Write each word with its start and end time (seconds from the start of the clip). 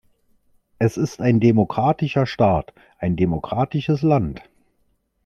Es 0.79 0.97
ist 0.97 1.21
ein 1.21 1.39
demokratischer 1.39 2.25
Staat, 2.25 2.73
ein 2.97 3.15
demokratisches 3.15 4.01
Land. 4.01 4.41